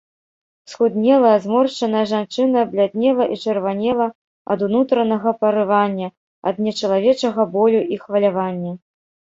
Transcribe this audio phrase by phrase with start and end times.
[0.71, 4.07] Схуднелая, зморшчаная жанчына бляднела і чырванела
[4.55, 6.07] ад унутранага парывання,
[6.51, 8.71] ад нечалавечага болю і хвалявання.